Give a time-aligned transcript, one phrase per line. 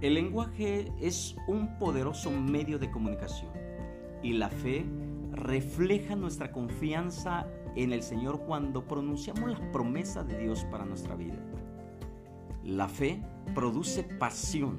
[0.00, 3.50] El lenguaje es un poderoso medio de comunicación
[4.22, 4.86] y la fe
[5.32, 11.38] refleja nuestra confianza en el Señor cuando pronunciamos las promesas de Dios para nuestra vida.
[12.62, 13.20] La fe
[13.56, 14.78] produce pasión,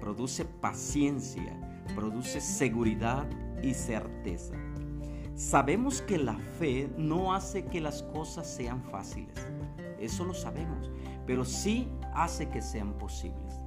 [0.00, 3.28] produce paciencia, produce seguridad
[3.62, 4.56] y certeza.
[5.36, 9.46] Sabemos que la fe no hace que las cosas sean fáciles,
[10.00, 10.90] eso lo sabemos,
[11.24, 13.59] pero sí hace que sean posibles.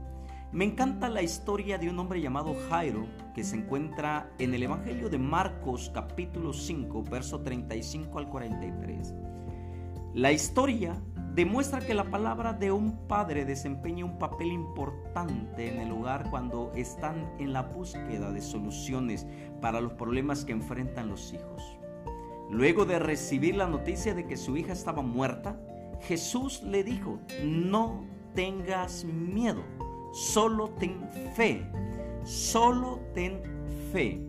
[0.53, 5.09] Me encanta la historia de un hombre llamado Jairo que se encuentra en el Evangelio
[5.09, 9.15] de Marcos capítulo 5, verso 35 al 43.
[10.13, 11.01] La historia
[11.33, 16.71] demuestra que la palabra de un padre desempeña un papel importante en el hogar cuando
[16.75, 19.25] están en la búsqueda de soluciones
[19.59, 21.79] para los problemas que enfrentan los hijos.
[22.51, 25.59] Luego de recibir la noticia de que su hija estaba muerta,
[26.01, 29.63] Jesús le dijo, no tengas miedo
[30.13, 31.65] solo ten fe,
[32.23, 33.41] solo ten
[33.91, 34.21] fe.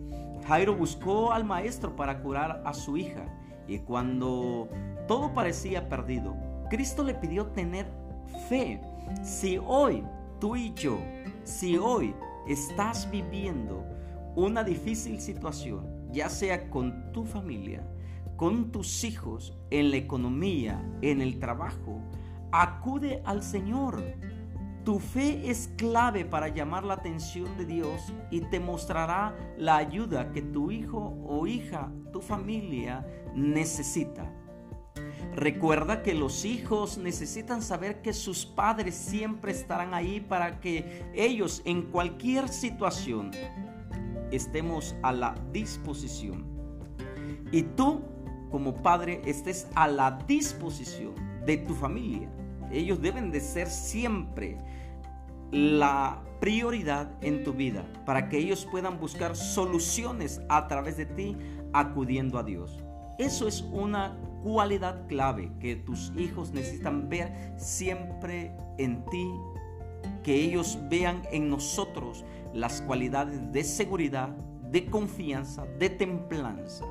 [0.47, 3.25] Jairo buscó al maestro para curar a su hija
[3.67, 4.67] y cuando
[5.07, 6.35] todo parecía perdido,
[6.69, 7.87] Cristo le pidió tener
[8.49, 8.81] fe.
[9.23, 10.03] Si hoy
[10.39, 10.97] tú y yo,
[11.43, 12.13] si hoy
[12.47, 13.85] estás viviendo
[14.35, 17.87] una difícil situación, ya sea con tu familia,
[18.35, 22.01] con tus hijos, en la economía, en el trabajo,
[22.51, 24.03] acude al Señor.
[24.85, 30.31] Tu fe es clave para llamar la atención de Dios y te mostrará la ayuda
[30.31, 34.31] que tu hijo o hija, tu familia necesita.
[35.33, 41.63] Recuerda que los hijos necesitan saber que sus padres siempre estarán ahí para que ellos
[41.65, 43.31] en cualquier situación
[44.31, 46.45] estemos a la disposición.
[47.51, 48.03] Y tú
[48.51, 52.29] como padre estés a la disposición de tu familia.
[52.75, 54.57] Ellos deben de ser siempre
[55.49, 61.37] la prioridad en tu vida para que ellos puedan buscar soluciones a través de ti
[61.71, 62.83] acudiendo a Dios.
[63.17, 69.31] Eso es una cualidad clave que tus hijos necesitan ver siempre en ti,
[70.21, 74.35] que ellos vean en nosotros las cualidades de seguridad,
[74.69, 76.85] de confianza, de templanza.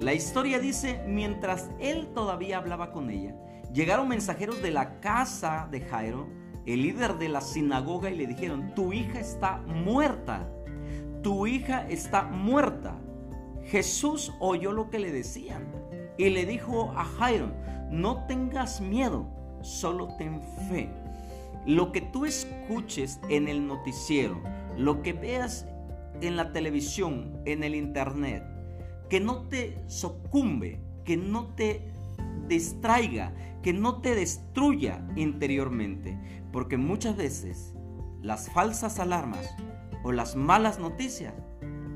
[0.00, 3.36] La historia dice, mientras él todavía hablaba con ella,
[3.72, 6.28] llegaron mensajeros de la casa de Jairo,
[6.66, 10.48] el líder de la sinagoga, y le dijeron, tu hija está muerta,
[11.22, 12.98] tu hija está muerta.
[13.64, 15.68] Jesús oyó lo que le decían
[16.18, 17.52] y le dijo a Jairo,
[17.90, 19.26] no tengas miedo,
[19.62, 20.90] solo ten fe.
[21.64, 24.42] Lo que tú escuches en el noticiero,
[24.76, 25.66] lo que veas
[26.20, 28.44] en la televisión, en el internet,
[29.08, 31.92] que no te sucumbe, que no te
[32.48, 36.18] distraiga, que no te destruya interiormente.
[36.52, 37.74] Porque muchas veces
[38.20, 39.48] las falsas alarmas
[40.02, 41.34] o las malas noticias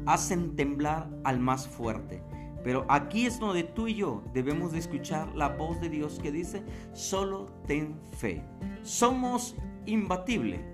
[0.07, 2.23] hacen temblar al más fuerte.
[2.65, 6.33] Pero aquí es donde tú y yo debemos de escuchar la voz de Dios que
[6.33, 8.45] dice, solo ten fe.
[8.83, 9.55] Somos
[9.87, 10.65] imbatible.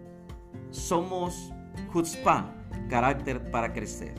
[0.71, 1.53] Somos
[1.93, 2.50] chutzpah,
[2.89, 4.15] carácter para crecer.